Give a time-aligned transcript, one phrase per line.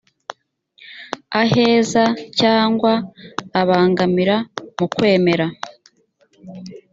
[1.41, 2.03] aheza
[2.39, 2.91] cyangwa
[3.61, 4.35] abangamira
[4.77, 5.45] mu kwemera